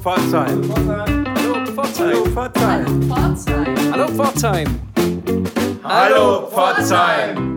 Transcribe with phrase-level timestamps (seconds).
[0.00, 0.62] Pforzheim.
[1.36, 2.16] Hallo Pforzheim.
[2.16, 3.92] Hallo Pforzheim.
[3.92, 4.68] Hallo Pforzheim.
[5.84, 7.49] Hallo Pforzheim,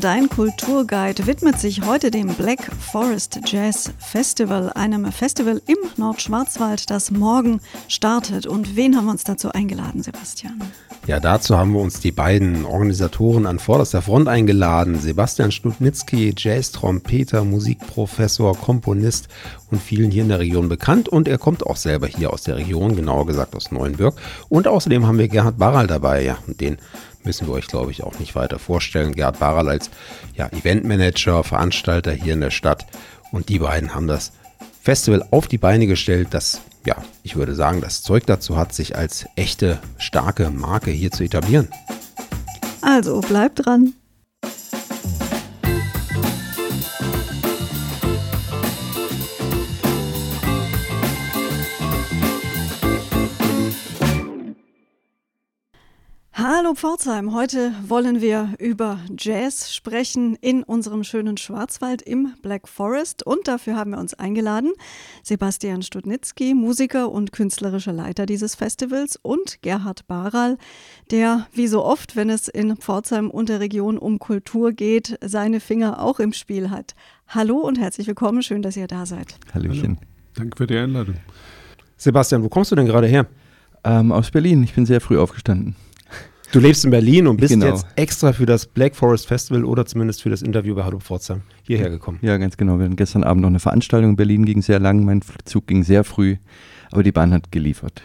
[0.00, 7.10] dein Kulturguide widmet sich heute dem Black Forest Jazz Festival, einem Festival im Nordschwarzwald, das
[7.10, 8.46] morgen startet.
[8.46, 10.60] Und wen haben wir uns dazu eingeladen, Sebastian?
[11.06, 15.00] Ja, dazu haben wir uns die beiden Organisatoren an vorderster Front eingeladen.
[15.00, 19.28] Sebastian Stutnitzki, Jazz-Trompeter, Musikprofessor, Komponist
[19.70, 21.08] und vielen hier in der Region bekannt.
[21.08, 24.14] Und er kommt auch selber hier aus der Region, genauer gesagt aus Neuenbürg.
[24.50, 26.22] Und außerdem haben wir Gerhard Barral dabei.
[26.22, 26.76] Ja, und den
[27.26, 29.14] müssen wir euch, glaube ich, auch nicht weiter vorstellen.
[29.14, 29.90] Gerhard Barral als
[30.34, 32.86] ja, Eventmanager, Veranstalter hier in der Stadt.
[33.32, 34.32] Und die beiden haben das
[34.80, 38.96] Festival auf die Beine gestellt, das ja, ich würde sagen, das Zeug dazu hat, sich
[38.96, 41.68] als echte, starke Marke hier zu etablieren.
[42.80, 43.94] Also bleibt dran.
[56.76, 63.48] Pforzheim, heute wollen wir über Jazz sprechen in unserem schönen Schwarzwald im Black Forest und
[63.48, 64.72] dafür haben wir uns eingeladen
[65.22, 70.58] Sebastian Studnitzki, Musiker und künstlerischer Leiter dieses Festivals und Gerhard Baral,
[71.10, 75.60] der wie so oft, wenn es in Pforzheim und der Region um Kultur geht, seine
[75.60, 76.94] Finger auch im Spiel hat.
[77.26, 79.38] Hallo und herzlich willkommen, schön, dass ihr da seid.
[79.54, 79.96] Hallöchen.
[79.96, 80.10] Hallo.
[80.34, 81.14] Danke für die Einladung.
[81.96, 83.26] Sebastian, wo kommst du denn gerade her?
[83.82, 85.74] Ähm, aus Berlin, ich bin sehr früh aufgestanden.
[86.56, 87.66] Du lebst in Berlin und bist genau.
[87.66, 91.42] jetzt extra für das Black Forest Festival oder zumindest für das Interview bei Hallo Pforzheim
[91.64, 92.18] hierher gekommen.
[92.22, 92.78] Ja, ganz genau.
[92.78, 95.82] Wir hatten gestern Abend noch eine Veranstaltung in Berlin, ging sehr lang, mein Zug ging
[95.82, 96.38] sehr früh,
[96.90, 98.00] aber die Bahn hat geliefert.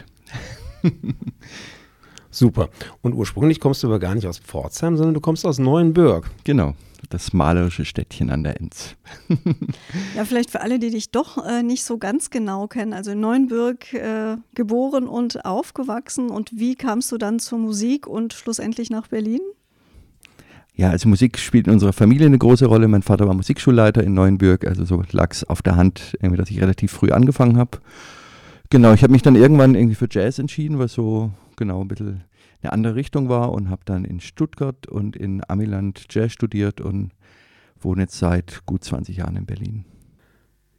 [2.31, 2.69] Super.
[3.01, 6.29] Und ursprünglich kommst du aber gar nicht aus Pforzheim, sondern du kommst aus Neuenbürg.
[6.43, 6.73] Genau
[7.09, 8.95] das malerische Städtchen an der Enz.
[10.15, 12.93] ja, vielleicht für alle, die dich doch äh, nicht so ganz genau kennen.
[12.93, 16.29] Also in Neuenbürg äh, geboren und aufgewachsen.
[16.29, 19.41] Und wie kamst du dann zur Musik und schlussendlich nach Berlin?
[20.73, 22.87] Ja, also Musik spielt in unserer Familie eine große Rolle.
[22.87, 26.49] Mein Vater war Musikschulleiter in Neuenbürg, also so lag es auf der Hand, irgendwie, dass
[26.49, 27.79] ich relativ früh angefangen habe.
[28.69, 32.23] Genau, ich habe mich dann irgendwann irgendwie für Jazz entschieden, was so genau ein bisschen
[32.63, 37.11] eine andere Richtung war und habe dann in Stuttgart und in Amiland Jazz studiert und
[37.79, 39.85] wohne jetzt seit gut 20 Jahren in Berlin.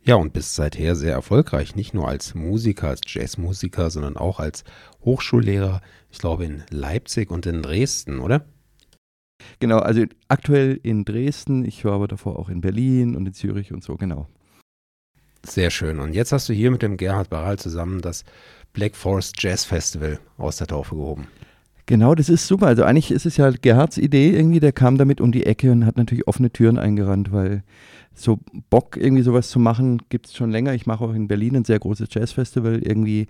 [0.04, 4.65] Ja, und bist seither sehr erfolgreich, nicht nur als Musiker, als Jazzmusiker, sondern auch als
[5.04, 8.44] Hochschullehrer, ich glaube in Leipzig und in Dresden, oder?
[9.60, 13.72] Genau, also aktuell in Dresden, ich war aber davor auch in Berlin und in Zürich
[13.72, 14.26] und so, genau.
[15.44, 15.98] Sehr schön.
[15.98, 18.25] Und jetzt hast du hier mit dem Gerhard Baral zusammen das
[18.72, 21.27] Black Forest Jazz Festival aus der Taufe gehoben.
[21.87, 22.69] Genau, das ist super.
[22.69, 25.84] Also eigentlich ist es ja Gerhards Idee irgendwie, der kam damit um die Ecke und
[25.84, 27.65] hat natürlich offene Türen eingerannt, weil
[28.15, 28.38] so
[28.71, 30.75] Bock irgendwie sowas zu machen gibt es schon länger.
[30.75, 33.27] Ich mache auch in Berlin ein sehr großes Jazzfestival irgendwie.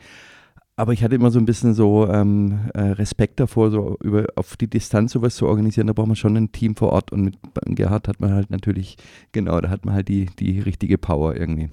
[0.77, 4.57] Aber ich hatte immer so ein bisschen so ähm, äh, Respekt davor, so über auf
[4.57, 5.87] die Distanz sowas zu organisieren.
[5.87, 7.37] Da braucht man schon ein Team vor Ort und mit
[7.77, 8.97] Gerhard hat man halt natürlich,
[9.33, 11.71] genau, da hat man halt die, die richtige Power irgendwie.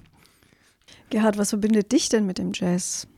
[1.08, 3.08] Gerhard, was verbindet dich denn mit dem Jazz?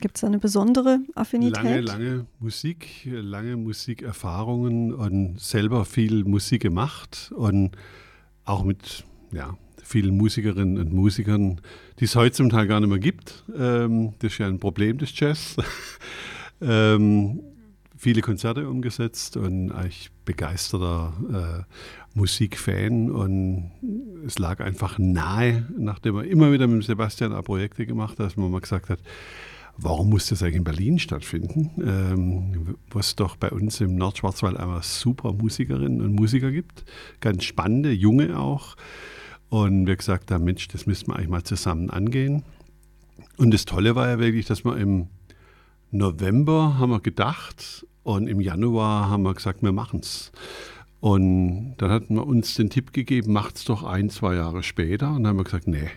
[0.00, 1.56] Gibt es eine besondere Affinität?
[1.64, 7.72] Lange, lange Musik, lange Musikerfahrungen und selber viel Musik gemacht und
[8.44, 11.60] auch mit ja, vielen Musikerinnen und Musikern,
[11.98, 13.44] die es heute zum Teil gar nicht mehr gibt.
[13.58, 15.56] Ähm, das ist ja ein Problem des Jazz.
[16.60, 17.40] ähm,
[17.96, 23.72] viele Konzerte umgesetzt und eigentlich begeisterter äh, Musikfan und
[24.26, 28.36] es lag einfach nahe, nachdem er immer wieder mit Sebastian auch Projekte gemacht hat, dass
[28.36, 29.00] man mal gesagt hat,
[29.78, 34.82] warum muss das eigentlich in Berlin stattfinden, ähm, was doch bei uns im Nordschwarzwald einmal
[34.82, 36.84] super Musikerinnen und Musiker gibt,
[37.20, 38.76] ganz spannende, junge auch.
[39.48, 42.42] Und wir gesagt haben, Mensch, das müssen wir eigentlich mal zusammen angehen.
[43.38, 45.06] Und das Tolle war ja wirklich, dass wir im
[45.90, 50.32] November haben wir gedacht und im Januar haben wir gesagt, wir machen es.
[51.00, 55.08] Und dann hatten wir uns den Tipp gegeben, macht es doch ein, zwei Jahre später.
[55.08, 55.88] Und dann haben wir gesagt, nee,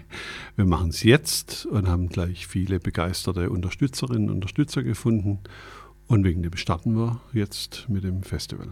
[0.55, 5.39] wir machen es jetzt und haben gleich viele begeisterte Unterstützerinnen und Unterstützer gefunden.
[6.07, 8.69] Und wegen dem starten wir jetzt mit dem Festival.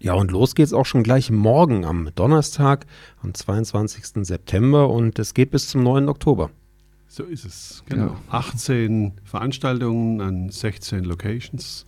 [0.00, 2.86] Ja, und los geht's auch schon gleich morgen am Donnerstag,
[3.22, 4.24] am 22.
[4.26, 6.08] September und es geht bis zum 9.
[6.08, 6.50] Oktober.
[7.08, 8.06] So ist es, genau.
[8.06, 8.20] Ja.
[8.30, 11.84] 18 Veranstaltungen an 16 Locations.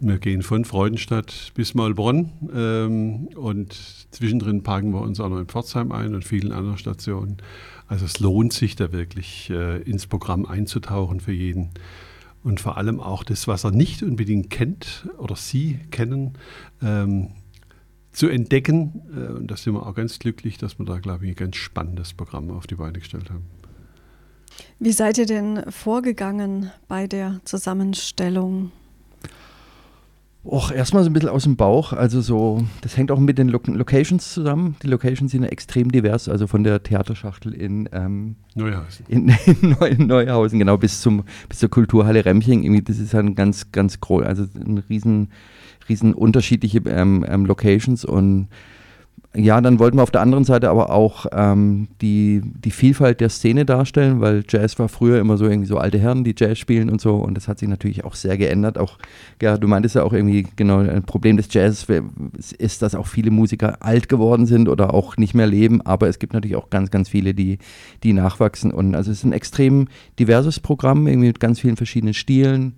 [0.00, 3.72] Wir gehen von Freudenstadt bis Maulbronn ähm, und
[4.10, 7.38] zwischendrin parken wir uns auch noch in Pforzheim ein und vielen anderen Stationen.
[7.86, 11.70] Also es lohnt sich da wirklich äh, ins Programm einzutauchen für jeden
[12.42, 16.34] und vor allem auch das, was er nicht unbedingt kennt oder Sie kennen,
[16.82, 17.32] ähm,
[18.12, 19.02] zu entdecken.
[19.14, 21.56] Äh, und da sind wir auch ganz glücklich, dass wir da, glaube ich, ein ganz
[21.56, 23.44] spannendes Programm auf die Beine gestellt haben.
[24.78, 28.72] Wie seid ihr denn vorgegangen bei der Zusammenstellung?
[30.44, 31.92] Och, erstmal so ein bisschen aus dem Bauch.
[31.92, 34.76] Also so, das hängt auch mit den Lo Locations zusammen.
[34.82, 39.04] Die Locations sind ja extrem divers, also von der Theaterschachtel in, ähm, Neuhausen.
[39.08, 42.62] In, in Neu Neuhausen, genau, bis zum bis zur Kulturhalle Remching.
[42.62, 45.32] Irgendwie, das ist ein ganz, ganz groß, also ein riesen,
[45.88, 48.48] riesen unterschiedliche ähm, ähm, Locations und
[49.38, 53.28] ja, dann wollten wir auf der anderen Seite aber auch ähm, die, die Vielfalt der
[53.28, 56.90] Szene darstellen, weil Jazz war früher immer so irgendwie so alte Herren, die Jazz spielen
[56.90, 57.16] und so.
[57.16, 58.78] Und das hat sich natürlich auch sehr geändert.
[58.78, 58.98] Auch,
[59.40, 61.86] ja, du meintest ja auch irgendwie, genau, ein Problem des Jazz
[62.58, 66.18] ist, dass auch viele Musiker alt geworden sind oder auch nicht mehr leben, aber es
[66.18, 67.58] gibt natürlich auch ganz, ganz viele, die,
[68.02, 68.72] die nachwachsen.
[68.72, 69.88] Und also es ist ein extrem
[70.18, 72.74] diverses Programm, irgendwie mit ganz vielen verschiedenen Stilen,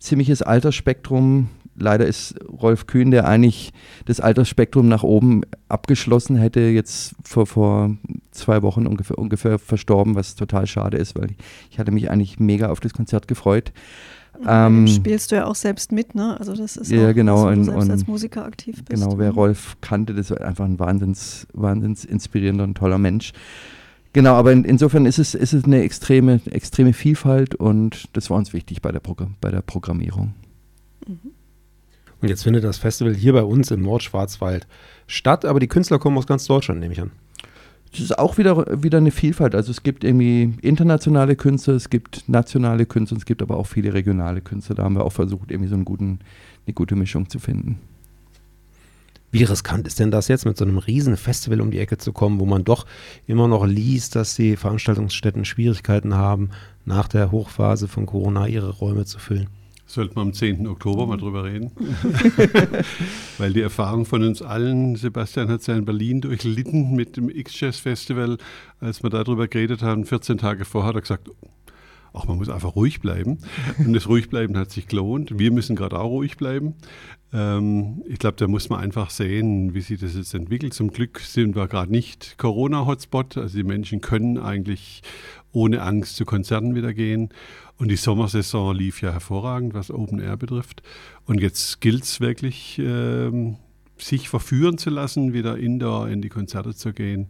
[0.00, 3.72] ziemliches Altersspektrum, leider ist Rolf Kühn, der eigentlich
[4.04, 7.96] das Altersspektrum nach oben abgeschlossen hätte, jetzt vor, vor
[8.30, 11.36] zwei Wochen ungefähr, ungefähr verstorben, was total schade ist, weil ich,
[11.70, 13.72] ich hatte mich eigentlich mega auf das Konzert gefreut.
[14.46, 16.36] Ähm, spielst du ja auch selbst mit, ne?
[16.38, 19.00] Also das ist ja auch, genau, dass du selbst und, als Musiker aktiv bist.
[19.00, 23.32] Genau, wer Rolf kannte, das war einfach ein wahnsinns, wahnsinns inspirierender und toller Mensch.
[24.12, 28.36] Genau, aber in, insofern ist es, ist es eine extreme, extreme Vielfalt und das war
[28.36, 30.34] uns wichtig bei der, Programm, bei der Programmierung.
[31.06, 31.32] Mhm.
[32.24, 34.66] Und jetzt findet das Festival hier bei uns im Nordschwarzwald
[35.06, 37.10] statt, aber die Künstler kommen aus ganz Deutschland, nehme ich an.
[37.92, 39.54] Es ist auch wieder, wieder eine Vielfalt.
[39.54, 43.92] Also es gibt irgendwie internationale Künstler, es gibt nationale Künstler, es gibt aber auch viele
[43.92, 44.74] regionale Künstler.
[44.74, 46.20] Da haben wir auch versucht, irgendwie so einen guten,
[46.66, 47.78] eine gute Mischung zu finden.
[49.30, 52.14] Wie riskant ist denn das jetzt, mit so einem riesen Festival um die Ecke zu
[52.14, 52.86] kommen, wo man doch
[53.26, 56.52] immer noch liest, dass die Veranstaltungsstätten Schwierigkeiten haben,
[56.86, 59.50] nach der Hochphase von Corona ihre Räume zu füllen?
[59.86, 60.66] Sollten wir am 10.
[60.66, 61.72] Oktober mal drüber reden.
[63.38, 67.28] Weil die Erfahrung von uns allen, Sebastian hat es ja in Berlin durchlitten mit dem
[67.28, 68.38] X-Jazz Festival,
[68.80, 71.28] als wir darüber geredet haben, 14 Tage vorher hat er gesagt,
[72.14, 73.38] ach, man muss einfach ruhig bleiben.
[73.78, 75.38] Und das Ruhigbleiben hat sich gelohnt.
[75.38, 76.74] Wir müssen gerade auch ruhig bleiben.
[77.32, 80.72] Ähm, ich glaube, da muss man einfach sehen, wie sich das jetzt entwickelt.
[80.72, 83.36] Zum Glück sind wir gerade nicht Corona-Hotspot.
[83.36, 85.02] Also die Menschen können eigentlich
[85.52, 87.30] ohne Angst zu Konzerten wieder gehen.
[87.76, 90.82] Und die Sommersaison lief ja hervorragend, was Open Air betrifft.
[91.26, 93.56] Und jetzt gilt es wirklich, ähm,
[93.98, 97.28] sich verführen zu lassen, wieder indoor in die Konzerte zu gehen.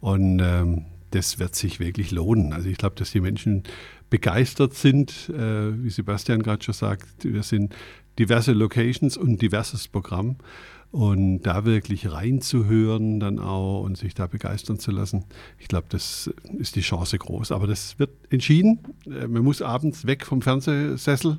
[0.00, 2.52] Und ähm, das wird sich wirklich lohnen.
[2.52, 3.64] Also ich glaube, dass die Menschen
[4.10, 7.24] begeistert sind, äh, wie Sebastian gerade schon sagt.
[7.24, 7.74] Wir sind
[8.18, 10.36] diverse Locations und diverses Programm.
[10.92, 15.24] Und da wirklich reinzuhören dann auch und sich da begeistern zu lassen,
[15.60, 16.28] ich glaube, das
[16.58, 17.52] ist die Chance groß.
[17.52, 18.80] Aber das wird entschieden.
[19.06, 21.38] Äh, man muss abends weg vom Fernsehsessel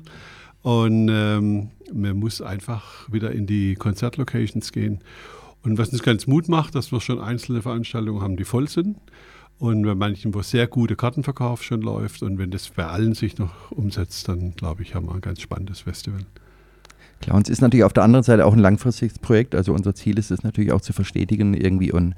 [0.62, 5.00] und ähm, man muss einfach wieder in die Konzertlocations gehen.
[5.62, 8.96] Und was uns ganz Mut macht, dass wir schon einzelne Veranstaltungen haben, die voll sind.
[9.58, 12.22] Und bei manchen, wo sehr gute Kartenverkauf schon läuft.
[12.22, 15.40] Und wenn das bei allen sich noch umsetzt, dann glaube ich, haben wir ein ganz
[15.40, 16.20] spannendes Festival.
[17.22, 19.54] Klar, und es ist natürlich auf der anderen Seite auch ein langfristiges Projekt.
[19.54, 22.14] Also unser Ziel ist es natürlich auch zu verstetigen irgendwie und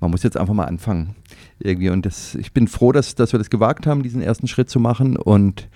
[0.00, 1.14] man muss jetzt einfach mal anfangen
[1.60, 1.90] irgendwie.
[1.90, 4.80] Und das, ich bin froh, dass, dass wir das gewagt haben, diesen ersten Schritt zu
[4.80, 5.68] machen und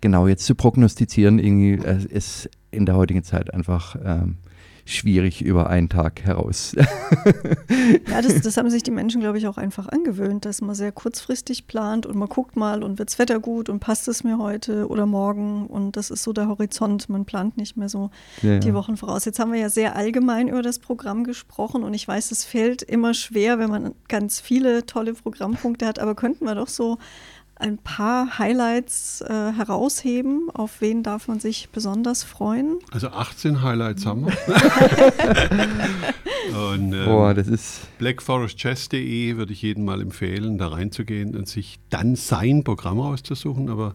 [0.00, 4.38] genau jetzt zu prognostizieren irgendwie äh, ist in der heutigen Zeit einfach ähm,
[4.86, 6.74] schwierig über einen Tag heraus.
[8.08, 10.92] ja, das, das, haben sich die Menschen, glaube ich, auch einfach angewöhnt, dass man sehr
[10.92, 14.38] kurzfristig plant und man guckt mal und wird das Wetter gut und passt es mir
[14.38, 17.08] heute oder morgen und das ist so der Horizont.
[17.08, 18.10] Man plant nicht mehr so
[18.42, 19.24] ja, die Wochen voraus.
[19.24, 22.82] Jetzt haben wir ja sehr allgemein über das Programm gesprochen und ich weiß, es fällt
[22.82, 26.98] immer schwer, wenn man ganz viele tolle Programmpunkte hat, aber könnten wir doch so
[27.56, 30.50] ein paar Highlights äh, herausheben?
[30.52, 32.78] Auf wen darf man sich besonders freuen?
[32.90, 34.32] Also 18 Highlights haben wir.
[36.72, 41.78] und, ähm, Boah, das ist blackforestjazz.de würde ich jedem mal empfehlen, da reinzugehen und sich
[41.90, 43.70] dann sein Programm auszusuchen.
[43.70, 43.94] Aber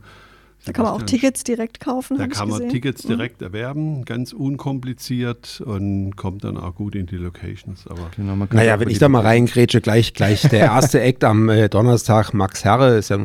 [0.66, 2.18] da kann man auch Tickets direkt kaufen.
[2.18, 2.72] Da kann man gesehen.
[2.72, 3.10] Tickets mhm.
[3.10, 3.48] direkt mhm.
[3.48, 7.88] erwerben, ganz unkompliziert und kommt dann auch gut in die Locations.
[7.88, 11.68] Aber genau, naja, wenn ich da mal reingrätsche, gleich, gleich der erste Act am äh,
[11.70, 13.18] Donnerstag, Max Herre, ist ja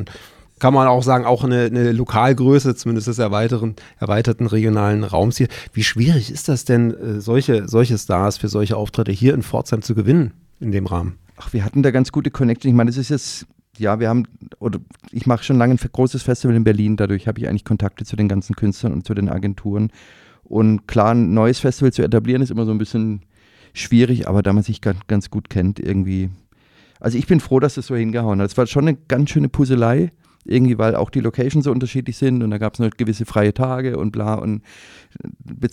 [0.59, 5.49] kann man auch sagen, auch eine, eine Lokalgröße, zumindest des erweiterten, erweiterten regionalen Raums hier.
[5.73, 9.83] Wie schwierig ist das denn, äh, solche, solche Stars für solche Auftritte hier in Pforzheim
[9.83, 11.19] zu gewinnen in dem Rahmen?
[11.37, 12.71] Ach, wir hatten da ganz gute Connection.
[12.71, 13.47] Ich meine, das ist jetzt
[13.79, 14.25] ja, wir haben,
[14.59, 14.81] oder
[15.11, 18.17] ich mache schon lange ein großes Festival in Berlin, dadurch habe ich eigentlich Kontakte zu
[18.17, 19.91] den ganzen Künstlern und zu den Agenturen.
[20.45, 23.23] Und klar, ein neues Festival zu etablieren ist immer so ein bisschen
[23.73, 26.31] schwierig, aber da man sich ganz, ganz gut kennt, irgendwie.
[27.01, 28.51] Also ich bin froh, dass das so hingehauen hat.
[28.51, 30.11] Es war schon eine ganz schöne Puzzlei,
[30.47, 33.53] irgendwie, weil auch die Locations so unterschiedlich sind und da gab es noch gewisse freie
[33.53, 34.63] Tage und bla und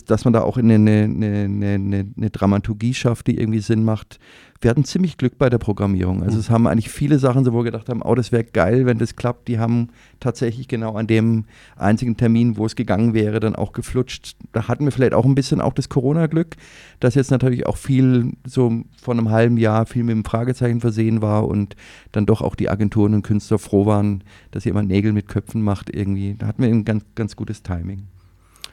[0.06, 4.18] dass man da auch eine, eine, eine, eine, eine Dramaturgie schafft, die irgendwie Sinn macht,
[4.60, 6.22] wir hatten ziemlich Glück bei der Programmierung.
[6.22, 8.86] Also es haben eigentlich viele Sachen, so wo wir gedacht haben, oh, das wäre geil,
[8.86, 9.48] wenn das klappt.
[9.48, 9.88] Die haben
[10.20, 11.44] tatsächlich genau an dem
[11.76, 14.36] einzigen Termin, wo es gegangen wäre, dann auch geflutscht.
[14.52, 16.56] Da hatten wir vielleicht auch ein bisschen auch das Corona-Glück,
[17.00, 21.20] dass jetzt natürlich auch viel so von einem halben Jahr viel mit einem Fragezeichen versehen
[21.20, 21.76] war und
[22.12, 25.94] dann doch auch die Agenturen und Künstler froh waren, dass jemand Nägel mit Köpfen macht
[25.94, 26.36] irgendwie.
[26.38, 28.04] Da hatten wir ein ganz, ganz gutes Timing.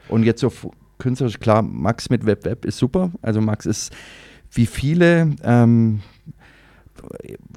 [0.08, 0.52] Und jetzt so
[1.00, 3.12] künstlerisch, klar, Max mit Web Web ist super.
[3.22, 3.92] Also Max ist
[4.52, 6.02] wie viele ähm,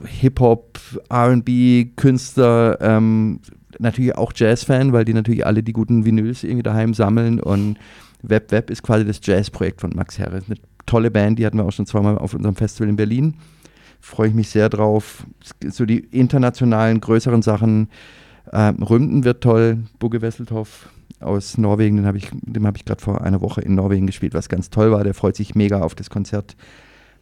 [0.05, 0.79] Hip-Hop,
[1.13, 3.41] RB-Künstler, ähm,
[3.79, 7.77] natürlich auch Jazz-Fan, weil die natürlich alle die guten Vinyls irgendwie daheim sammeln und
[8.23, 10.41] Web Web ist quasi das Jazz-Projekt von Max Herre.
[10.47, 13.35] Eine tolle Band, die hatten wir auch schon zweimal auf unserem Festival in Berlin.
[14.01, 15.27] Freue ich mich sehr drauf.
[15.67, 17.89] So die internationalen, größeren Sachen.
[18.53, 20.89] Ähm, Rümden wird toll, Bugge Wesseltoff
[21.21, 24.35] aus Norwegen, den hab ich, dem habe ich gerade vor einer Woche in Norwegen gespielt,
[24.35, 25.05] was ganz toll war.
[25.05, 26.57] Der freut sich mega auf das Konzert.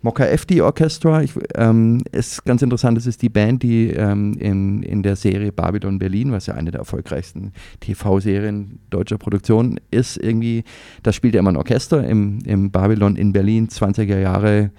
[0.02, 4.82] Mokka FD Orchestra, ich, ähm, ist ganz interessant, das ist die Band, die ähm, in,
[4.82, 10.64] in der Serie Babylon Berlin, was ja eine der erfolgreichsten TV-Serien deutscher Produktion ist, irgendwie,
[11.04, 14.72] da spielt ja immer ein Orchester im, im Babylon in Berlin, 20er Jahre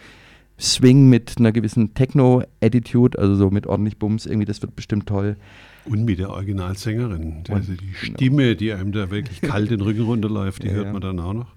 [0.60, 5.38] Swing mit einer gewissen Techno-Attitude, also so mit ordentlich Bums, irgendwie, das wird bestimmt toll.
[5.86, 7.44] Und mit der Originalsängerin.
[7.50, 11.01] Also die Stimme, die einem da wirklich kalt den Rücken runterläuft, die ja, hört man
[11.01, 11.56] dann auch noch.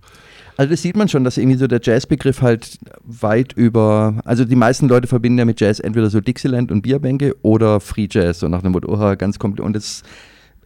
[0.57, 4.57] Also das sieht man schon, dass irgendwie so der Jazzbegriff halt weit über, also die
[4.57, 8.49] meisten Leute verbinden ja mit Jazz entweder so Dixieland und Bierbänke oder Free Jazz, so
[8.49, 9.65] nach dem Motto, oh, ganz komplett.
[9.67, 10.03] Und das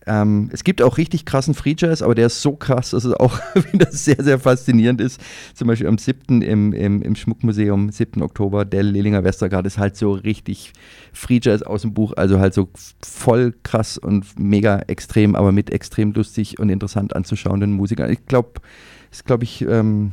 [0.06, 3.12] ähm, es gibt auch richtig krassen Free Jazz, aber der ist so krass, dass es
[3.12, 3.38] auch
[3.72, 5.20] wieder sehr, sehr faszinierend ist.
[5.54, 6.42] Zum Beispiel am 7.
[6.42, 8.22] im, im, im Schmuckmuseum, 7.
[8.22, 10.72] Oktober, der Lillinger Westergaard ist halt so richtig
[11.12, 12.68] Free Jazz aus dem Buch, also halt so
[13.04, 18.10] voll krass und mega extrem, aber mit extrem lustig und interessant anzuschauenden Musikern.
[18.10, 18.60] Ich glaube,
[19.10, 20.12] ist, glaube ich, ähm,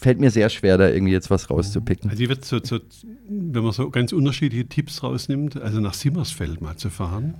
[0.00, 2.10] fällt mir sehr schwer, da irgendwie jetzt was rauszupicken.
[2.10, 2.78] Also, wird so, so,
[3.28, 7.34] wenn man so ganz unterschiedliche Tipps rausnimmt, also nach Simmersfeld mal zu fahren,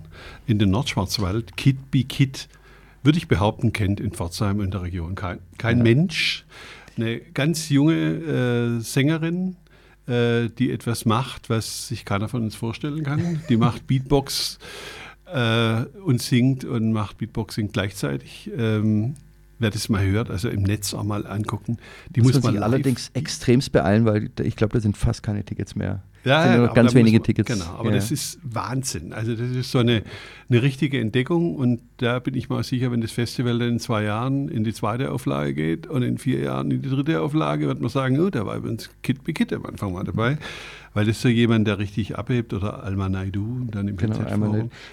[0.46, 2.48] in den Nordschwarzwald, Kid be Kid,
[3.02, 5.82] würde ich behaupten, kennt in Pforzheim in der Region kein, kein ja.
[5.84, 6.44] Mensch.
[6.96, 9.56] Eine ganz junge äh, Sängerin,
[10.08, 13.42] äh, die etwas macht, was sich keiner von uns vorstellen kann.
[13.48, 14.58] Die macht Beatbox
[15.32, 18.50] äh, und singt und macht Beatboxing gleichzeitig.
[18.56, 19.14] Ähm,
[19.58, 21.78] wer das mal hört, also im Netz auch mal angucken.
[22.10, 25.44] Die muss, muss man sich allerdings extremst beeilen, weil ich glaube, da sind fast keine
[25.44, 26.02] Tickets mehr.
[26.26, 27.48] Ja, sind ja noch ganz wenige man, Tickets.
[27.48, 27.96] Genau, aber ja.
[27.96, 29.12] das ist Wahnsinn.
[29.12, 30.02] Also das ist so eine,
[30.48, 34.02] eine richtige Entdeckung und da bin ich mal sicher, wenn das Festival dann in zwei
[34.02, 37.80] Jahren in die zweite Auflage geht und in vier Jahren in die dritte Auflage, wird
[37.80, 40.36] man sagen, oh, da war übrigens Kid be Kid am Anfang mal dabei.
[40.94, 44.16] Weil das ist so jemand, der richtig abhebt oder Alma Naidu dann im genau,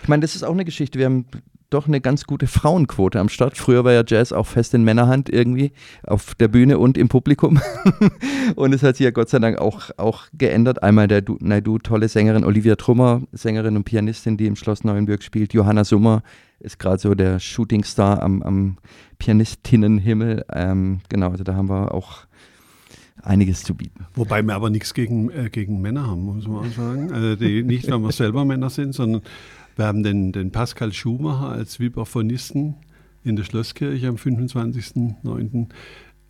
[0.04, 1.00] Ich meine, das ist auch eine Geschichte.
[1.00, 1.26] Wir haben
[1.74, 3.58] doch eine ganz gute Frauenquote am Start.
[3.58, 5.72] Früher war ja Jazz auch fest in Männerhand irgendwie
[6.06, 7.60] auf der Bühne und im Publikum.
[8.56, 10.84] und es hat sich ja Gott sei Dank auch, auch geändert.
[10.84, 15.24] Einmal der du, Naidu, tolle Sängerin, Olivia Trummer, Sängerin und Pianistin, die im Schloss Neuenburg
[15.24, 15.54] spielt.
[15.54, 16.24] Johanna Summer
[16.60, 18.78] ist gerade so der Shootingstar am, am
[19.18, 20.46] Pianistinnenhimmel.
[20.54, 22.26] Ähm, genau, also da haben wir auch
[23.22, 24.06] einiges zu bieten.
[24.16, 27.12] Wobei wir aber nichts gegen, äh, gegen Männer haben, muss man auch sagen.
[27.12, 29.22] Also die, nicht, weil wir selber Männer sind, sondern
[29.76, 32.76] wir haben den, den Pascal Schumacher als Vibraphonisten
[33.24, 35.68] in der Schlosskirche am 25.09.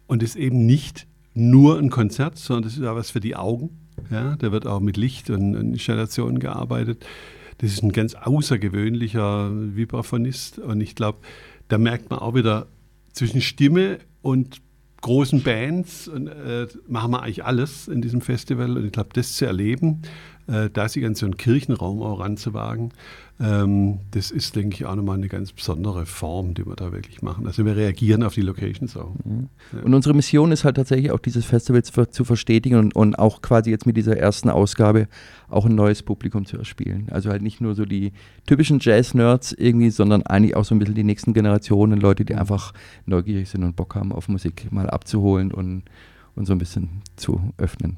[0.07, 3.71] Und ist eben nicht nur ein Konzert, sondern das ist auch was für die Augen.
[4.12, 7.05] Ja, da wird auch mit Licht und, und Installationen gearbeitet.
[7.59, 10.59] Das ist ein ganz außergewöhnlicher Vibraphonist.
[10.59, 11.19] Und ich glaube,
[11.67, 12.67] da merkt man auch wieder
[13.13, 14.62] zwischen Stimme und
[15.01, 18.77] großen Bands und, äh, machen wir eigentlich alles in diesem Festival.
[18.77, 20.01] Und ich glaube, das zu erleben,
[20.47, 22.91] äh, da sich an so einen Kirchenraum auch ranzuwagen,
[23.39, 27.21] ähm, das ist, denke ich, auch nochmal eine ganz besondere Form, die wir da wirklich
[27.21, 27.47] machen.
[27.47, 29.15] Also wir reagieren auf die Locations auch.
[29.25, 29.50] Mhm.
[29.71, 29.81] Ja.
[29.83, 33.41] Und unsere Mission ist halt tatsächlich auch dieses Festival zu, zu verstetigen und, und, auch
[33.41, 35.07] quasi jetzt mit dieser ersten Ausgabe
[35.50, 37.07] auch ein neues Publikum zu erspielen.
[37.09, 38.13] Also halt nicht nur so die
[38.45, 42.73] typischen Jazz-Nerds irgendwie, sondern eigentlich auch so ein bisschen die nächsten Generationen, Leute, die einfach
[43.05, 45.83] neugierig sind und Bock haben auf Musik mal abzuholen und,
[46.35, 47.97] und so ein bisschen zu öffnen.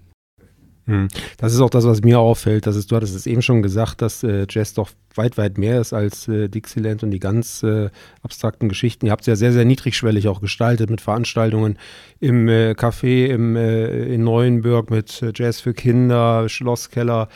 [0.86, 1.08] Hm.
[1.38, 2.68] Das ist auch das, was mir auffällt.
[2.68, 5.82] Das ist, du hattest es eben schon gesagt, dass äh, Jazz doch weit, weit mehr
[5.82, 7.90] ist als äh, Dixieland und die ganz äh,
[8.22, 9.06] abstrakten Geschichten.
[9.06, 11.78] Ihr habt es ja sehr, sehr niedrigschwellig auch gestaltet mit Veranstaltungen
[12.20, 17.30] im äh, Café im, äh, in Neuenburg mit äh, Jazz für Kinder, Schlosskeller,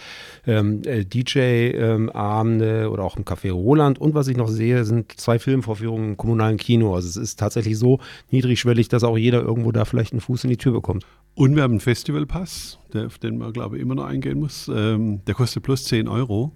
[0.48, 4.00] ähm, DJ-Abende ähm, oder auch im Café Roland.
[4.00, 6.96] Und was ich noch sehe, sind zwei Filmvorführungen im kommunalen Kino.
[6.96, 8.00] Also es ist tatsächlich so
[8.32, 11.06] niedrigschwellig, dass auch jeder irgendwo da vielleicht einen Fuß in die Tür bekommt.
[11.36, 14.70] Und wir haben einen Festivalpass, der, auf den man, glaube ich, immer noch eingehen muss.
[14.74, 16.52] Ähm, der kostet plus 10 Euro.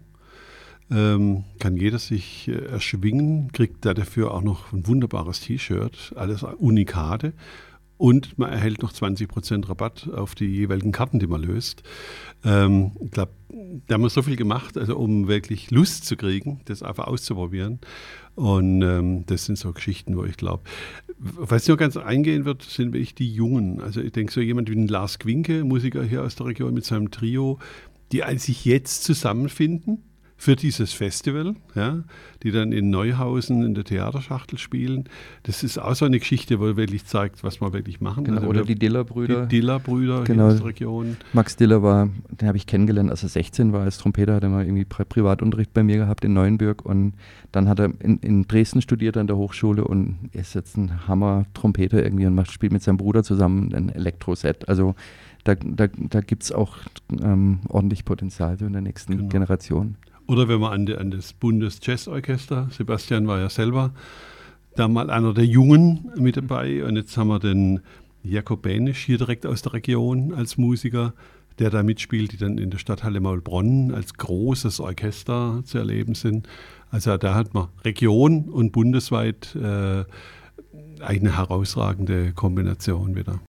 [0.91, 6.43] Ähm, kann jeder sich äh, erschwingen, kriegt da dafür auch noch ein wunderbares T-Shirt, alles
[6.43, 7.33] Unikate.
[7.97, 11.83] und man erhält noch 20% Rabatt auf die jeweiligen Karten, die man löst.
[12.43, 13.31] Ähm, ich glaube,
[13.87, 17.79] da haben wir so viel gemacht, also um wirklich Lust zu kriegen, das einfach auszuprobieren.
[18.35, 20.63] Und ähm, das sind so Geschichten, wo ich glaube,
[21.17, 23.79] was noch ganz eingehen wird, sind wirklich die Jungen.
[23.79, 26.85] Also ich denke, so jemand wie ein Lars Quinke, Musiker hier aus der Region mit
[26.85, 27.59] seinem Trio,
[28.11, 30.03] die sich jetzt zusammenfinden
[30.43, 32.03] für dieses Festival, ja,
[32.43, 35.05] die dann in Neuhausen in der Theaterschachtel spielen.
[35.43, 38.25] Das ist auch so eine Geschichte, wo wirklich zeigt, was wir wirklich machen.
[38.25, 39.45] Genau, also oder die Diller-Brüder.
[39.45, 40.47] Die Diller-Brüder genau.
[40.47, 41.15] aus der Region.
[41.31, 44.49] Max Diller war, den habe ich kennengelernt, als er 16 war, als Trompeter, hat er
[44.49, 47.13] mal irgendwie Pri Privatunterricht bei mir gehabt in Neuenburg und
[47.53, 52.03] dann hat er in, in Dresden studiert an der Hochschule und ist jetzt ein Hammer-Trompeter
[52.03, 54.67] irgendwie und macht, spielt mit seinem Bruder zusammen ein Elektroset.
[54.67, 54.93] Also
[55.45, 56.79] da, da, da gibt es auch
[57.21, 59.29] ähm, ordentlich Potenzial so in der nächsten genau.
[59.29, 59.95] Generation.
[60.27, 63.93] Oder wenn man an, die, an das Bundesjazzorchester, Sebastian war ja selber
[64.75, 67.81] da mal einer der Jungen mit dabei und jetzt haben wir den
[68.23, 71.13] Jakob Bänisch hier direkt aus der Region als Musiker,
[71.59, 76.47] der da mitspielt, die dann in der Stadthalle Maulbronn als großes Orchester zu erleben sind.
[76.89, 80.05] Also da hat man Region und bundesweit äh,
[81.01, 83.39] eine herausragende Kombination wieder.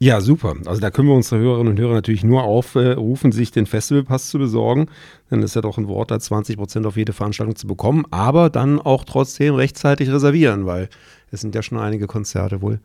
[0.00, 0.54] Ja, super.
[0.66, 4.38] Also da können wir unsere Hörerinnen und Hörer natürlich nur aufrufen, sich den Festivalpass zu
[4.38, 4.86] besorgen.
[5.28, 8.04] Denn es ist ja doch ein Wort, da 20 Prozent auf jede Veranstaltung zu bekommen.
[8.12, 10.88] Aber dann auch trotzdem rechtzeitig reservieren, weil
[11.32, 12.80] es sind ja schon einige Konzerte wohl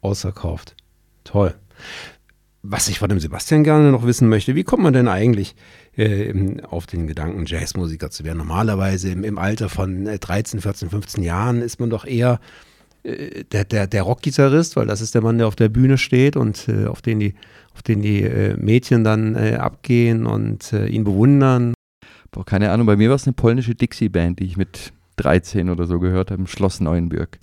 [0.00, 0.74] ausverkauft.
[1.24, 1.54] Toll.
[2.62, 5.54] Was ich von dem Sebastian gerne noch wissen möchte, wie kommt man denn eigentlich
[5.98, 8.38] äh, auf den Gedanken, Jazzmusiker zu werden?
[8.38, 12.40] Normalerweise im, im Alter von 13, 14, 15 Jahren ist man doch eher
[13.04, 16.68] der, der, der Rockgitarrist, weil das ist der Mann, der auf der Bühne steht und
[16.68, 17.34] äh, auf den die,
[17.74, 21.74] auf den die äh, Mädchen dann äh, abgehen und äh, ihn bewundern.
[22.30, 25.84] Boah, keine Ahnung, bei mir war es eine polnische Dixie-Band, die ich mit 13 oder
[25.86, 27.38] so gehört habe, im Schloss Neuenburg.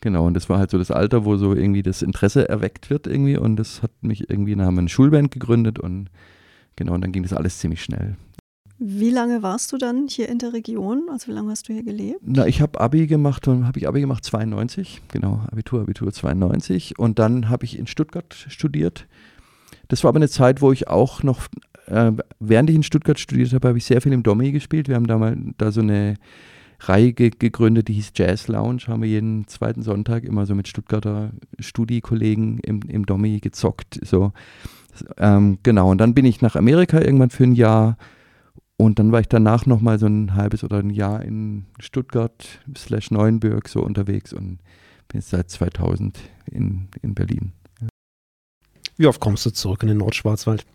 [0.00, 3.06] Genau, und das war halt so das Alter, wo so irgendwie das Interesse erweckt wird
[3.06, 6.10] irgendwie und das hat mich irgendwie, dann haben wir eine Schulband gegründet und
[6.76, 8.16] genau, und dann ging das alles ziemlich schnell.
[8.78, 11.08] Wie lange warst du dann hier in der Region?
[11.10, 12.20] Also wie lange hast du hier gelebt?
[12.22, 17.18] Na, ich habe Abi gemacht, habe ich Abi gemacht 92, genau, Abitur, Abitur 92 und
[17.18, 19.06] dann habe ich in Stuttgart studiert.
[19.88, 21.46] Das war aber eine Zeit, wo ich auch noch,
[21.86, 24.88] äh, während ich in Stuttgart studiert habe, habe ich sehr viel im Domi gespielt.
[24.88, 26.16] Wir haben da mal da so eine
[26.80, 30.68] Reihe ge gegründet, die hieß Jazz Lounge, haben wir jeden zweiten Sonntag immer so mit
[30.68, 33.98] Stuttgarter Studiekollegen im, im Domi gezockt.
[34.04, 34.32] So.
[35.16, 37.96] Ähm, genau, und dann bin ich nach Amerika irgendwann für ein Jahr
[38.78, 42.60] und dann war ich danach noch mal so ein halbes oder ein Jahr in Stuttgart
[42.76, 44.58] slash Neuenburg so unterwegs und
[45.08, 46.18] bin jetzt seit 2000
[46.50, 47.52] in, in Berlin.
[48.96, 50.66] Wie oft kommst du zurück in den Nordschwarzwald?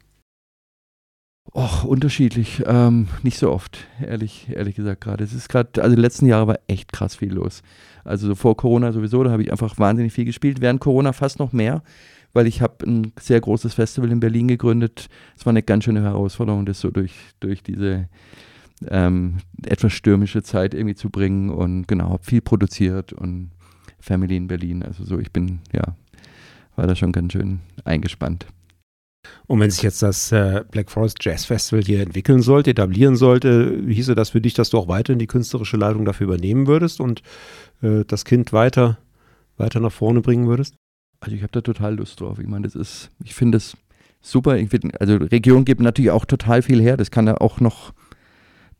[1.53, 2.63] Och, unterschiedlich.
[2.65, 5.23] Ähm, nicht so oft, ehrlich, ehrlich gesagt gerade.
[5.23, 7.61] Es ist gerade, also die letzten Jahre war echt krass viel los.
[8.03, 10.61] Also so vor Corona sowieso, da habe ich einfach wahnsinnig viel gespielt.
[10.61, 11.83] Während Corona fast noch mehr
[12.33, 15.07] weil ich habe ein sehr großes Festival in Berlin gegründet.
[15.37, 18.07] Es war eine ganz schöne Herausforderung, das so durch, durch diese
[18.87, 23.51] ähm, etwas stürmische Zeit irgendwie zu bringen und genau, habe viel produziert und
[23.99, 24.83] Family in Berlin.
[24.83, 25.95] Also so, ich bin, ja,
[26.75, 28.47] war da schon ganz schön eingespannt.
[29.45, 33.83] Und wenn sich jetzt das äh, Black Forest Jazz Festival hier entwickeln sollte, etablieren sollte,
[33.87, 37.21] hieße das für dich, dass du auch weiterhin die künstlerische Leitung dafür übernehmen würdest und
[37.83, 38.97] äh, das Kind weiter,
[39.57, 40.75] weiter nach vorne bringen würdest?
[41.21, 42.39] Also ich habe da total Lust drauf.
[42.39, 43.77] Ich meine, das ist, ich finde es
[44.21, 44.57] super.
[44.57, 46.97] Ich find, also Region gibt natürlich auch total viel her.
[46.97, 47.93] Das kann ja auch noch,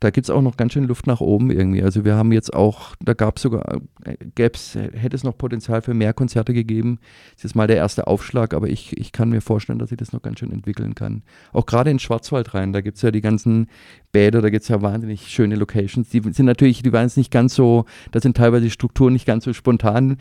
[0.02, 1.80] da gibt es auch noch ganz schön Luft nach oben irgendwie.
[1.80, 5.80] Also wir haben jetzt auch, da gab es sogar, äh, gäb's, hätte es noch Potenzial
[5.80, 6.98] für mehr Konzerte gegeben.
[7.36, 10.12] Das ist mal der erste Aufschlag, aber ich, ich kann mir vorstellen, dass ich das
[10.12, 11.22] noch ganz schön entwickeln kann.
[11.52, 13.68] Auch gerade in Schwarzwald rein, da gibt es ja die ganzen
[14.10, 16.08] Bäder, da gibt es ja wahnsinnig schöne Locations.
[16.08, 19.26] Die sind natürlich, die waren jetzt nicht ganz so, da sind teilweise die Strukturen nicht
[19.26, 20.16] ganz so spontan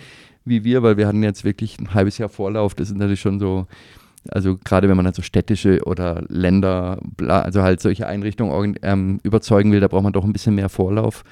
[0.46, 2.74] wie wir, weil wir hatten jetzt wirklich ein halbes Jahr Vorlauf.
[2.74, 3.68] Das ist natürlich schon so,
[4.30, 9.72] also gerade wenn man dann so städtische oder Länder, also halt solche Einrichtungen ähm, überzeugen
[9.72, 11.24] will, da braucht man doch ein bisschen mehr Vorlauf.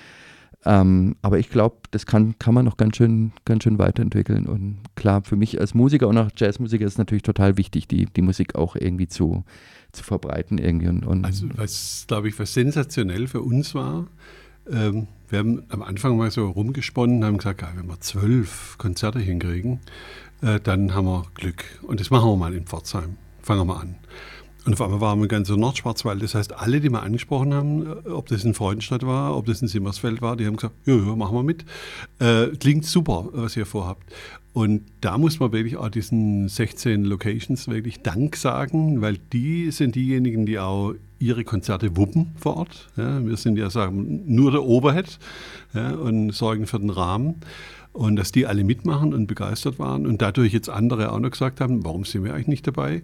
[0.66, 4.46] Ähm, aber ich glaube, das kann, kann man noch ganz schön, ganz schön weiterentwickeln.
[4.46, 8.06] Und klar, für mich als Musiker und auch Jazzmusiker ist es natürlich total wichtig, die,
[8.08, 9.46] die Musik auch irgendwie zu,
[9.94, 10.58] zu verbreiten.
[10.58, 14.08] Irgendwie und, und also was, glaube ich, was sensationell für uns war,
[14.70, 19.20] ähm, wir haben am Anfang mal so rumgesponnen, haben gesagt, ja, wenn wir zwölf Konzerte
[19.20, 19.80] hinkriegen,
[20.42, 21.66] äh, dann haben wir Glück.
[21.84, 23.18] Und das machen wir mal in Pforzheim.
[23.42, 23.96] Fangen wir mal an.
[24.66, 26.22] Und auf einmal waren wir ganz so Nordschwarzwald.
[26.22, 29.62] Das heißt, alle, die wir angesprochen haben, äh, ob das in Freudenstadt war, ob das
[29.62, 31.66] in Simmersfeld war, die haben gesagt, ja, ja, machen wir mit.
[32.20, 34.12] Äh, klingt super, was ihr vorhabt.
[34.54, 39.96] Und da muss man wirklich auch diesen 16 Locations wirklich Dank sagen, weil die sind
[39.96, 42.90] diejenigen, die auch ihre Konzerte wuppen vor Ort.
[42.98, 45.20] Ja, wir sind ja sagen nur der Overhead
[45.74, 47.36] ja, und sorgen für den Rahmen.
[47.92, 51.60] Und dass die alle mitmachen und begeistert waren und dadurch jetzt andere auch noch gesagt
[51.60, 53.04] haben, warum sind wir eigentlich nicht dabei?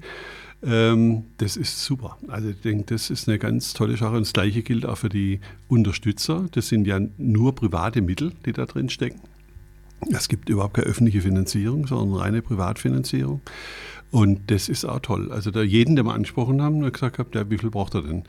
[0.64, 2.18] Ähm, das ist super.
[2.28, 4.16] Also ich denke, das ist eine ganz tolle Sache.
[4.16, 6.46] Und das Gleiche gilt auch für die Unterstützer.
[6.52, 9.22] Das sind ja nur private Mittel, die da drin stecken.
[10.12, 13.42] Es gibt überhaupt keine öffentliche Finanzierung, sondern reine Privatfinanzierung.
[14.12, 15.32] Und das ist auch toll.
[15.32, 18.24] Also da jeden, den wir angesprochen haben, gesagt habe, wie viel braucht er denn?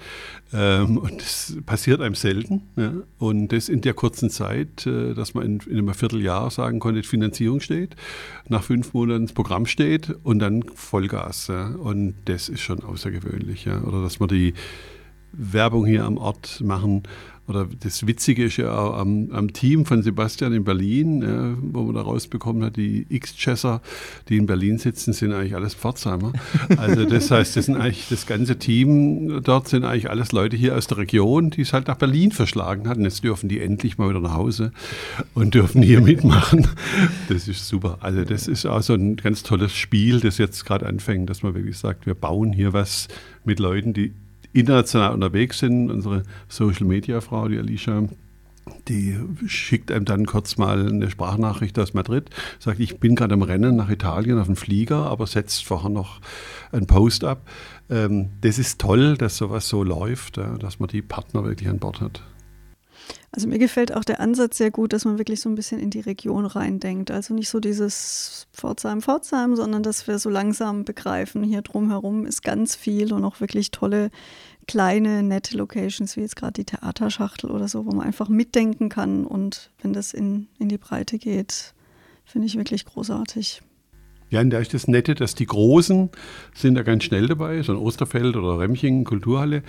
[0.53, 2.63] Ähm, und das passiert einem selten.
[2.77, 2.93] Ja?
[3.19, 7.03] Und das in der kurzen Zeit, äh, dass man in, in, einem Vierteljahr sagen konnte,
[7.05, 7.95] Finanzierung steht,
[8.49, 11.49] nach fünf Monaten das Programm steht und dann Vollgas.
[11.49, 11.69] Ja?
[11.69, 13.65] Und das ist schon außergewöhnlich.
[13.65, 13.83] Ja?
[13.83, 14.55] Oder dass man die
[15.33, 17.05] Werbung hier am Ort machen
[17.49, 21.95] oder das Witzige ist ja am, am Team von Sebastian in Berlin, ja, wo man
[21.95, 23.83] da rausbekommen hat, die X-Chesser,
[24.29, 26.33] die in Berlin sitzen, sind eigentlich alles Pforzheimer.
[26.77, 30.77] Also das heißt, das sind eigentlich das ganze Team dort sind eigentlich alles Leute hier
[30.77, 33.05] aus der Region, die es halt nach Berlin verschlagen hatten.
[33.05, 34.73] Jetzt dürfen die endlich mal wieder nach Hause
[35.35, 36.67] und dürfen hier mitmachen.
[37.29, 37.99] Das ist super.
[38.01, 41.55] Also das ist auch so ein ganz tolles Spiel, das jetzt gerade anfängt, dass man
[41.55, 43.09] wirklich sagt, wir bauen hier was
[43.45, 44.13] mit Leuten, die
[44.57, 45.91] international unterwegs sind.
[45.91, 48.05] Unsere Social-Media-Frau, die Alicia,
[48.89, 49.17] die
[49.47, 53.77] schickt einem dann kurz mal eine Sprachnachricht aus Madrid, sagt, ich bin gerade am Rennen
[53.77, 56.21] nach Italien auf den Flieger, aber setzt vorher noch
[56.73, 57.49] einen Post ab.
[57.91, 62.01] Ähm, das ist toll, dass sowas so läuft, dass man die Partner wirklich an Bord
[62.01, 62.23] hat.
[63.33, 65.91] Also mir gefällt auch der Ansatz sehr gut, dass man wirklich so ein bisschen in
[65.91, 67.11] die Region reindenkt.
[67.11, 72.43] Also nicht so dieses Pforzheim, Pforzheim, sondern dass wir so langsam begreifen, hier drumherum ist
[72.43, 74.11] ganz viel und auch wirklich tolle
[74.67, 79.25] kleine, nette Locations, wie jetzt gerade die Theaterschachtel oder so, wo man einfach mitdenken kann.
[79.25, 81.75] Und wenn das in, in die Breite geht,
[82.25, 83.63] finde ich wirklich großartig.
[84.31, 86.11] Ja, und da ist das Nette, dass die Großen
[86.53, 89.63] sind da ganz schnell dabei, so ein Osterfeld oder Remching, Kulturhalle.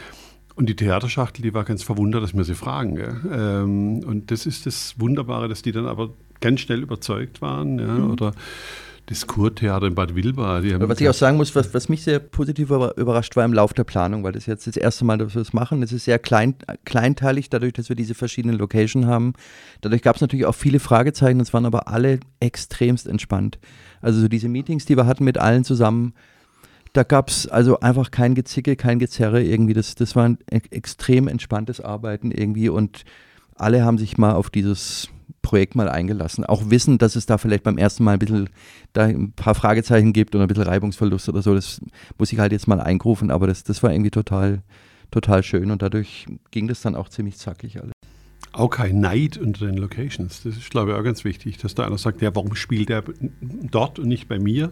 [0.58, 2.98] Und die Theaterschachtel, die war ganz verwundert, dass wir sie fragen.
[3.32, 6.10] Ähm, und das ist das Wunderbare, dass die dann aber
[6.42, 7.78] ganz schnell überzeugt waren.
[7.78, 8.12] Ja, mhm.
[8.12, 8.34] Oder
[9.06, 10.62] das Kurtheater in Bad Wilba.
[10.64, 13.84] was ich auch sagen muss, was, was, mich sehr positiv überrascht war im Lauf der
[13.84, 15.84] Planung, weil das jetzt das erste Mal, dass wir das machen.
[15.84, 19.34] Es ist sehr klein, kleinteilig, dadurch, dass wir diese verschiedenen Locations haben.
[19.82, 23.60] Dadurch gab es natürlich auch viele Fragezeichen, es waren aber alle extremst entspannt.
[24.02, 26.14] Also so diese Meetings, die wir hatten mit allen zusammen,
[26.98, 29.76] da gab es also einfach kein Gezicke, kein Gezerre irgendwie.
[29.76, 33.04] Das, das war ein e extrem entspanntes Arbeiten irgendwie und
[33.54, 35.08] alle haben sich mal auf dieses
[35.44, 36.44] Projekt mal eingelassen.
[36.44, 38.50] Auch wissen, dass es da vielleicht beim ersten Mal ein bisschen
[38.94, 41.54] da ein paar Fragezeichen gibt und ein bisschen Reibungsverlust oder so.
[41.54, 41.82] Das
[42.18, 44.64] muss ich halt jetzt mal eingrufen, aber das, das war irgendwie total,
[45.12, 47.94] total schön und dadurch ging das dann auch ziemlich zackig alles.
[48.54, 50.42] Auch kein Neid unter den Locations.
[50.42, 53.04] Das ist, glaube ich, auch ganz wichtig, dass da einer sagt, ja, warum spielt der
[53.40, 54.72] dort und nicht bei mir?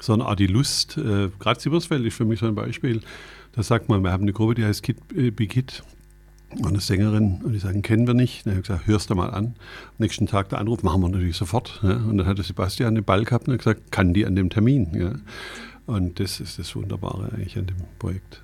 [0.00, 0.96] Sondern auch die Lust.
[0.96, 3.00] Äh, Gerade Siebersfeld ist für mich so ein Beispiel.
[3.52, 5.82] Da sagt man, wir haben eine Gruppe, die heißt Kid, äh, Big Kid.
[6.58, 8.44] Und eine Sängerin, und die sagen, kennen wir nicht.
[8.44, 9.44] Dann habe ich gesagt, hörst du mal an.
[9.44, 9.54] Am
[9.98, 11.80] nächsten Tag der Anruf, machen wir natürlich sofort.
[11.82, 11.96] Ja.
[11.96, 14.90] Und dann hatte Sebastian den Ball gehabt und hat gesagt, kann die an dem Termin.
[14.94, 15.12] Ja.
[15.86, 18.42] Und das ist das Wunderbare eigentlich an dem Projekt.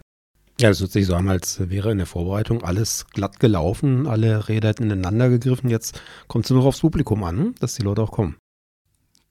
[0.58, 4.48] Ja, es hört sich so an, als wäre in der Vorbereitung alles glatt gelaufen, alle
[4.48, 5.68] Räder hätten ineinander gegriffen.
[5.68, 8.36] Jetzt kommt es nur noch aufs Publikum an, dass die Leute auch kommen.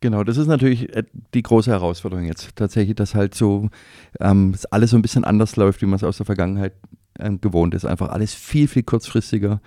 [0.06, 1.02] Genau, das ist natürlich äh,
[1.34, 2.56] die große Herausforderung jetzt.
[2.56, 3.72] Tatsächlich, dass halt so
[4.20, 6.74] ähm, alles so ein bisschen anders läuft, wie man es aus der Vergangenheit
[7.18, 7.86] äh, gewohnt ist.
[7.86, 9.62] Einfach alles viel, viel kurzfristiger.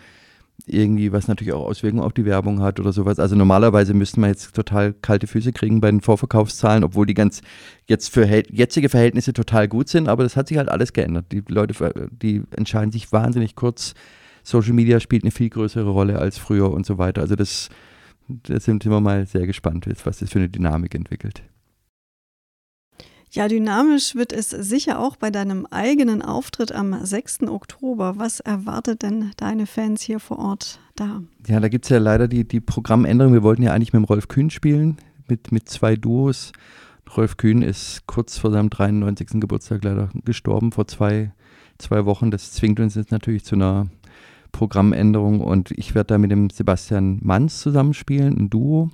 [0.64, 3.18] Irgendwie, was natürlich auch Auswirkungen auf die Werbung hat oder sowas.
[3.18, 7.42] Also normalerweise müssten wir jetzt total kalte Füße kriegen bei den Vorverkaufszahlen, obwohl die ganz
[7.88, 11.32] jetzt für jetzige Verhältnisse total gut sind, aber das hat sich halt alles geändert.
[11.32, 11.74] Die Leute,
[12.12, 13.94] die entscheiden sich wahnsinnig kurz.
[14.44, 17.22] Social Media spielt eine viel größere Rolle als früher und so weiter.
[17.22, 17.70] Also das
[18.28, 21.42] da sind wir mal sehr gespannt, was das für eine Dynamik entwickelt.
[23.30, 27.42] Ja, dynamisch wird es sicher auch bei deinem eigenen Auftritt am 6.
[27.42, 28.14] Oktober.
[28.16, 31.22] Was erwartet denn deine Fans hier vor Ort da?
[31.46, 33.34] Ja, da gibt es ja leider die, die Programmänderung.
[33.34, 36.52] Wir wollten ja eigentlich mit dem Rolf Kühn spielen, mit, mit zwei Duos.
[37.16, 39.40] Rolf Kühn ist kurz vor seinem 93.
[39.40, 41.32] Geburtstag leider gestorben, vor zwei,
[41.76, 42.30] zwei Wochen.
[42.30, 43.88] Das zwingt uns jetzt natürlich zu einer
[44.52, 48.90] Programmänderung und ich werde da mit dem Sebastian Manns zusammenspielen, ein Duo.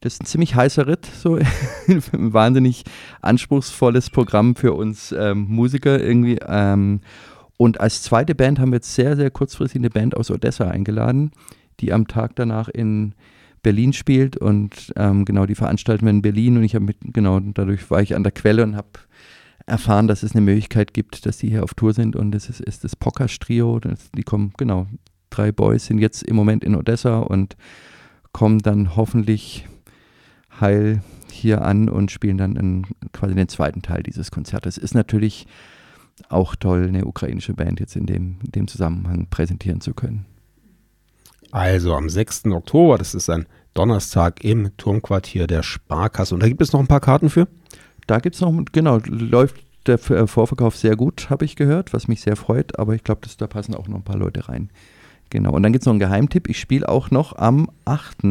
[0.00, 1.36] Das ist ein ziemlich heißer Ritt, so
[1.88, 2.84] ein wahnsinnig
[3.22, 6.38] anspruchsvolles Programm für uns ähm, Musiker irgendwie.
[6.46, 7.00] Ähm,
[7.56, 11.32] und als zweite Band haben wir jetzt sehr, sehr kurzfristig eine Band aus Odessa eingeladen,
[11.80, 13.14] die am Tag danach in
[13.66, 17.40] Berlin spielt und ähm, genau die veranstalten wir in Berlin und ich habe mit, genau,
[17.40, 18.86] dadurch war ich an der Quelle und habe
[19.66, 22.60] erfahren, dass es eine Möglichkeit gibt, dass die hier auf Tour sind und das ist,
[22.60, 24.86] ist das Pokash Trio, das, die kommen, genau,
[25.30, 27.56] drei Boys sind jetzt im Moment in Odessa und
[28.30, 29.66] kommen dann hoffentlich
[30.60, 31.02] heil
[31.32, 34.78] hier an und spielen dann in, quasi den zweiten Teil dieses Konzertes.
[34.78, 35.48] Ist natürlich
[36.28, 40.24] auch toll, eine ukrainische Band jetzt in dem, in dem Zusammenhang präsentieren zu können.
[41.56, 42.48] Also am 6.
[42.48, 46.34] Oktober, das ist ein Donnerstag im Turmquartier der Sparkasse.
[46.34, 47.48] Und da gibt es noch ein paar Karten für?
[48.06, 52.08] Da gibt es noch, genau, läuft der äh, Vorverkauf sehr gut, habe ich gehört, was
[52.08, 52.78] mich sehr freut.
[52.78, 54.68] Aber ich glaube, da passen auch noch ein paar Leute rein.
[55.30, 55.52] Genau.
[55.52, 56.46] Und dann gibt es noch einen Geheimtipp.
[56.46, 58.22] Ich spiele auch noch am 8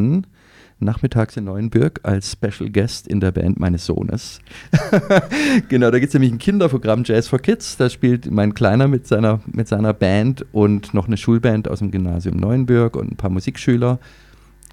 [0.80, 4.40] nachmittags in Neuenbürg als Special Guest in der Band meines Sohnes.
[5.70, 7.78] genau, da gibt es nämlich ein Kinderprogramm Jazz for Kids.
[7.78, 11.92] Da spielt mein Kleiner mit seiner, mit seiner Band und noch eine Schulband aus dem
[11.92, 14.00] Gymnasium Neuenbürg und ein paar Musikschüler.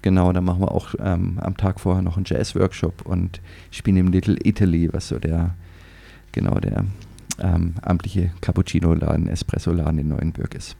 [0.01, 3.39] Genau, da machen wir auch ähm, am Tag vorher noch einen Jazz-Workshop und
[3.71, 5.55] spielen im Little Italy, was so der,
[6.33, 6.85] genau, der
[7.39, 10.75] ähm, amtliche Cappuccino-Laden, Espresso-Laden in Neuenbürg ist.